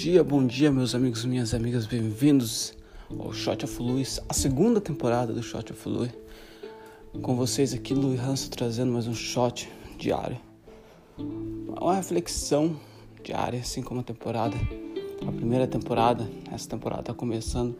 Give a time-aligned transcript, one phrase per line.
[0.00, 2.72] dia, bom dia, meus amigos e minhas amigas, bem-vindos
[3.18, 6.10] ao Shot of Louis, a segunda temporada do Shot of Louis.
[7.20, 10.38] Com vocês aqui, Louis Hanso, trazendo mais um shot diário.
[11.18, 12.80] Uma reflexão
[13.22, 14.56] diária, assim como a temporada,
[15.28, 17.76] a primeira temporada, essa temporada está começando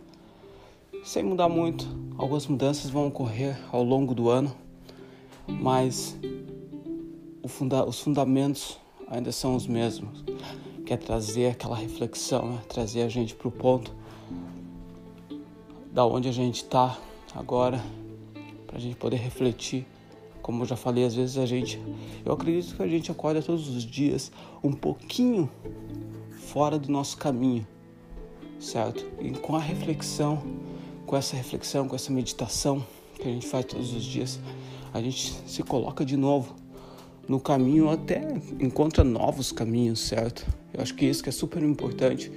[1.02, 1.88] sem mudar muito.
[2.18, 4.54] Algumas mudanças vão ocorrer ao longo do ano,
[5.48, 6.14] mas
[7.48, 10.22] funda os fundamentos ainda são os mesmos
[10.90, 12.62] quer trazer aquela reflexão, né?
[12.68, 13.94] trazer a gente para o ponto
[15.92, 16.98] da onde a gente está
[17.32, 17.80] agora,
[18.66, 19.86] para a gente poder refletir.
[20.42, 21.80] Como eu já falei, às vezes a gente,
[22.24, 24.32] eu acredito que a gente acorda todos os dias
[24.64, 25.48] um pouquinho
[26.32, 27.64] fora do nosso caminho,
[28.58, 29.06] certo?
[29.20, 30.42] E com a reflexão,
[31.06, 34.40] com essa reflexão, com essa meditação que a gente faz todos os dias,
[34.92, 36.59] a gente se coloca de novo
[37.28, 38.22] no caminho até
[38.58, 40.46] encontra novos caminhos, certo?
[40.72, 42.30] Eu acho que isso que é super importante.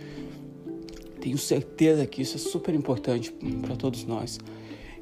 [1.20, 4.40] Tenho certeza que isso é super importante para todos nós.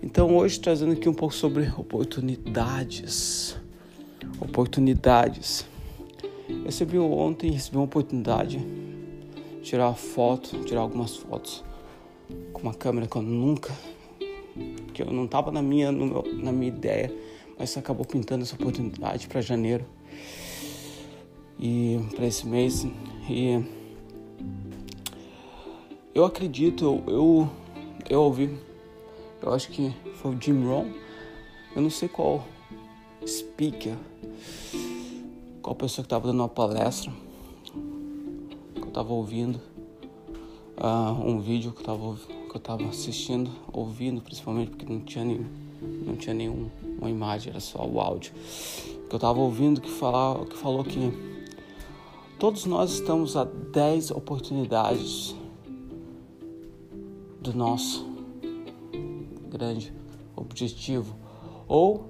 [0.02, 3.58] Então hoje trazendo aqui um pouco sobre oportunidades.
[4.40, 5.66] Oportunidades.
[6.48, 11.64] Eu recebi ontem, recebi uma oportunidade de tirar foto, tirar algumas fotos
[12.54, 13.74] com uma câmera que eu nunca,
[14.94, 17.12] que eu não estava na minha, meu, na minha ideia
[17.62, 19.86] mas acabou pintando essa oportunidade para janeiro
[21.60, 22.88] e para esse mês.
[23.30, 23.64] E
[26.16, 27.50] eu acredito, eu, eu,
[28.10, 28.58] eu ouvi,
[29.44, 30.92] eu acho que foi o Jim Rohn,
[31.76, 32.44] eu não sei qual
[33.28, 33.96] speaker,
[35.62, 37.14] qual pessoa que estava dando uma palestra,
[38.74, 39.62] que eu estava ouvindo,
[40.78, 45.24] uh, um vídeo que eu estava que eu estava assistindo, ouvindo principalmente porque não tinha
[45.24, 45.46] nenhum,
[45.82, 48.32] não tinha nenhum uma imagem, era só o áudio.
[49.10, 51.12] Que eu estava ouvindo que, que falou que
[52.40, 55.36] todos nós estamos a 10 oportunidades
[57.42, 58.08] do nosso
[59.50, 59.94] grande
[60.36, 61.16] objetivo
[61.68, 62.10] ou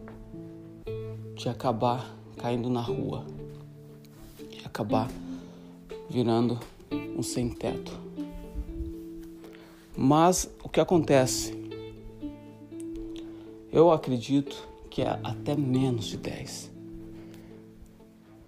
[1.36, 3.26] de acabar caindo na rua,
[4.50, 5.10] de acabar
[6.10, 6.60] virando
[7.18, 7.92] um sem teto.
[9.96, 11.61] Mas o que acontece?
[13.72, 16.70] Eu acredito que é até menos de 10.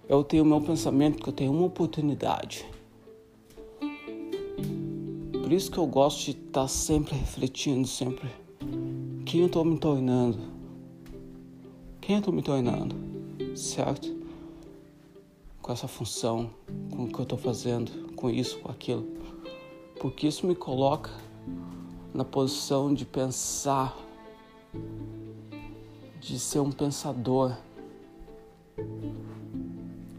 [0.06, 2.66] Eu tenho o meu pensamento que eu tenho uma oportunidade.
[5.32, 8.28] Por isso que eu gosto de estar sempre refletindo, sempre
[9.24, 10.38] quem eu estou me tornando.
[12.02, 12.94] Quem eu estou me tornando,
[13.56, 14.14] certo?
[15.62, 16.50] Com essa função,
[16.94, 19.06] com o que eu estou fazendo, com isso, com aquilo.
[19.98, 21.10] Porque isso me coloca
[22.12, 23.96] na posição de pensar
[26.20, 27.54] de ser um pensador,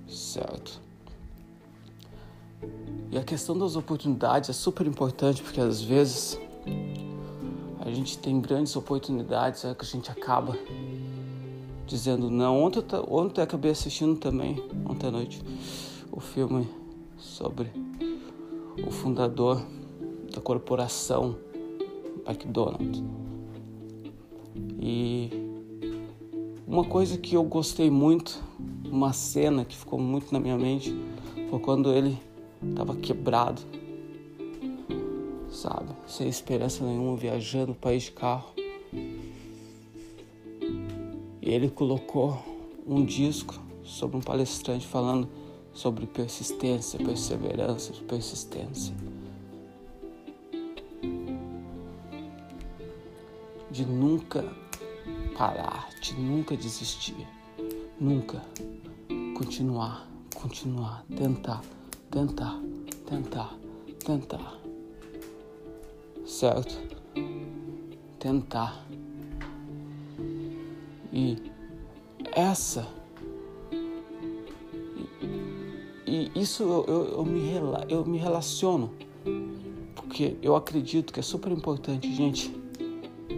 [0.08, 0.82] certo?
[3.12, 6.40] E a questão das oportunidades é super importante porque às vezes
[7.80, 10.58] a gente tem grandes oportunidades é que a gente acaba
[11.88, 12.62] dizendo não.
[12.64, 15.42] Ontem eu, ontem eu acabei assistindo também, ontem à noite,
[16.12, 16.68] o filme
[17.18, 17.72] sobre
[18.86, 19.66] o fundador
[20.34, 21.38] da corporação
[22.28, 23.04] McDonald's.
[24.80, 25.30] E
[26.68, 28.44] uma coisa que eu gostei muito,
[28.92, 30.96] uma cena que ficou muito na minha mente,
[31.50, 32.18] foi quando ele
[32.62, 33.62] estava quebrado,
[35.50, 35.90] sabe?
[36.08, 38.54] Sem esperança nenhuma, viajando para país de carro.
[41.42, 42.44] E ele colocou
[42.86, 45.30] um disco sobre um palestrante falando
[45.74, 48.96] sobre persistência, perseverança, persistência.
[53.70, 54.46] De nunca
[55.38, 57.28] parar, de nunca desistir,
[58.00, 58.42] nunca
[59.38, 61.62] continuar, continuar, tentar,
[62.10, 62.62] tentar,
[63.06, 63.54] tentar,
[64.06, 64.58] tentar,
[66.26, 66.82] certo?
[68.20, 68.86] Tentar.
[71.12, 71.38] E
[72.32, 72.88] essa
[76.06, 77.42] e, isso eu, eu, eu, me,
[77.90, 78.92] eu me relaciono
[79.96, 82.56] porque eu acredito que é super importante, gente,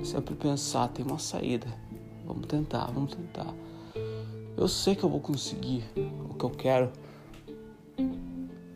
[0.03, 1.67] sempre pensar, tem uma saída.
[2.27, 3.53] Vamos tentar, vamos tentar.
[4.57, 5.83] Eu sei que eu vou conseguir
[6.29, 6.91] o que eu quero,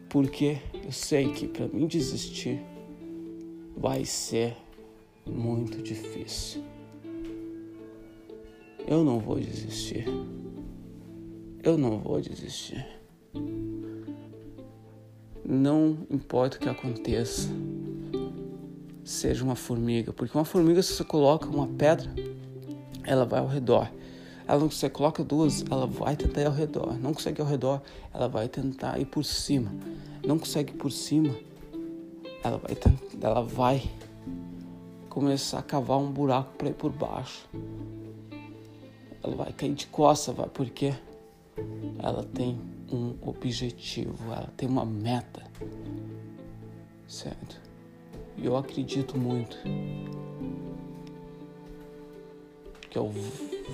[0.09, 2.62] porque eu sei que para mim desistir
[3.75, 4.56] vai ser
[5.25, 6.63] muito difícil.
[8.88, 10.06] Eu não vou desistir.
[11.63, 12.86] Eu não vou desistir.
[15.44, 17.50] Não importa o que aconteça,
[19.03, 22.13] seja uma formiga, porque uma formiga, se você coloca uma pedra
[23.03, 23.89] ela vai ao redor.
[24.48, 26.98] Ela não consegue, coloca duas, ela vai tentar ir ao redor.
[27.00, 27.81] Não consegue ir ao redor,
[28.13, 29.71] ela vai tentar ir por cima.
[30.25, 31.36] Não consegue ir por cima,
[32.44, 32.77] ela vai,
[33.21, 33.83] ela vai
[35.09, 37.48] começar a cavar um buraco para ir por baixo.
[39.24, 40.94] Ela vai cair de costa, vai, porque
[42.00, 42.59] ela tem
[42.92, 45.44] um objetivo, ela tem uma meta,
[47.07, 47.62] certo?
[48.38, 49.57] E eu acredito muito
[52.91, 53.09] que eu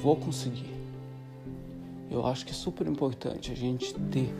[0.01, 0.71] vou conseguir.
[2.09, 4.33] Eu acho que é super importante a gente ter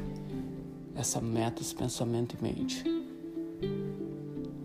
[0.95, 2.83] essa meta, esse pensamento em mente.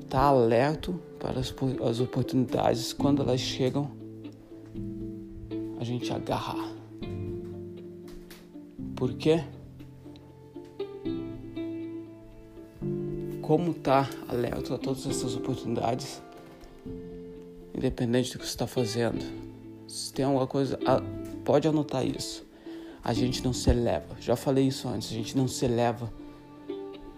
[0.03, 1.53] Estar tá alerto para as,
[1.89, 3.91] as oportunidades quando elas chegam,
[5.81, 6.71] a gente agarrar.
[8.95, 9.43] Por quê?
[13.41, 16.23] Como estar tá alerta a todas essas oportunidades,
[17.75, 19.52] independente do que você está fazendo.
[19.93, 20.79] Se tem alguma coisa,
[21.45, 22.47] pode anotar isso.
[23.05, 24.17] A gente não se eleva.
[24.19, 25.11] Já falei isso antes.
[25.11, 26.11] A gente não se eleva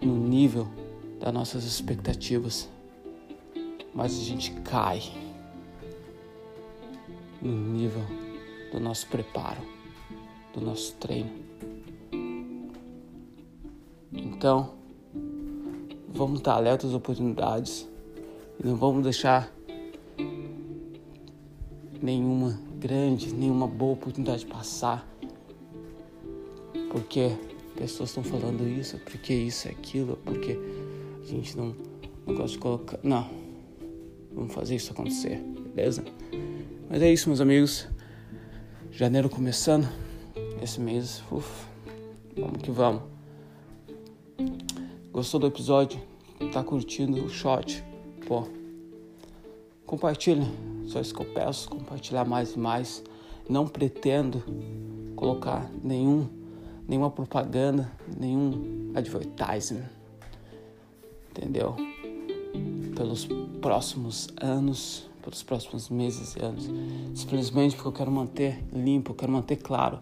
[0.01, 0.67] no nível
[1.17, 2.67] das nossas expectativas,
[3.93, 5.01] mas a gente cai
[7.41, 8.03] no nível
[8.73, 9.61] do nosso preparo,
[10.53, 11.31] do nosso treino.
[14.11, 14.73] Então,
[16.09, 17.87] vamos estar alerta às oportunidades
[18.61, 19.54] e não vamos deixar
[22.01, 25.07] nenhuma grande, nenhuma boa oportunidade passar,
[26.91, 27.31] porque
[27.75, 30.57] pessoas estão falando isso, porque isso é aquilo, porque
[31.21, 31.75] a gente não,
[32.25, 32.99] não gosta de colocar.
[33.03, 33.29] Não,
[34.33, 35.41] vamos fazer isso acontecer,
[35.75, 36.03] beleza?
[36.89, 37.87] Mas é isso, meus amigos.
[38.91, 39.87] Janeiro começando,
[40.61, 41.67] esse mês, uf,
[42.37, 43.03] vamos que vamos.
[45.11, 45.99] Gostou do episódio?
[46.51, 47.83] Tá curtindo o shot?
[48.27, 48.47] Pô,
[49.85, 50.45] compartilha,
[50.87, 53.03] só isso que eu peço, compartilhar mais e mais.
[53.47, 54.43] Não pretendo
[55.15, 56.27] colocar nenhum
[56.87, 59.89] nenhuma propaganda, nenhum advertisement,
[61.31, 61.75] entendeu?
[62.95, 63.27] Pelos
[63.61, 66.69] próximos anos, pelos próximos meses e anos,
[67.15, 69.99] simplesmente porque eu quero manter limpo, eu quero manter claro,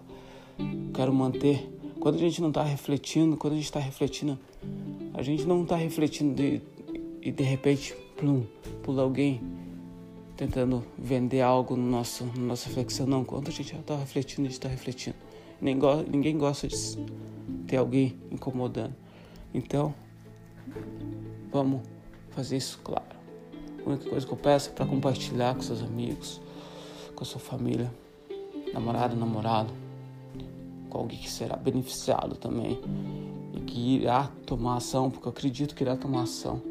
[0.59, 1.69] eu quero manter.
[1.99, 4.37] Quando a gente não está refletindo, quando a gente está refletindo,
[5.13, 6.61] a gente não está refletindo de,
[7.21, 8.43] e de repente plum,
[8.83, 9.41] pula alguém
[10.35, 13.05] tentando vender algo no nosso, na nossa reflexão.
[13.05, 15.15] Não, quando a gente já está refletindo, a gente está refletindo.
[15.61, 16.75] Ninguém gosta de
[17.67, 18.95] ter alguém incomodando.
[19.53, 19.93] Então,
[21.51, 21.81] vamos
[22.31, 23.13] fazer isso claro.
[23.85, 26.41] A única coisa que eu peço é para compartilhar com seus amigos,
[27.15, 27.91] com a sua família,
[28.73, 29.73] namorado, namorado,
[30.89, 32.79] com alguém que será beneficiado também
[33.53, 36.61] e que irá tomar ação, porque eu acredito que irá tomar ação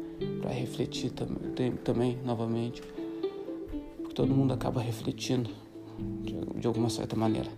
[0.41, 2.81] para refletir também, também novamente,
[4.13, 5.49] porque todo mundo acaba refletindo
[6.21, 7.49] de, de alguma certa maneira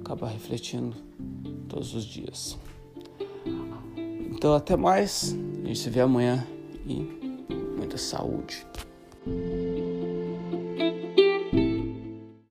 [0.00, 0.96] acaba refletindo
[1.68, 2.58] todos os dias.
[4.28, 5.36] Então, até mais.
[5.62, 6.44] A gente se vê amanhã
[6.84, 6.96] e
[7.76, 8.66] muita saúde.